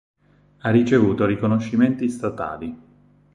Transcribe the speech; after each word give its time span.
Ha 0.61 0.71
ricevuto 0.71 1.27
riconoscimenti 1.27 2.09
statali. 2.09 2.75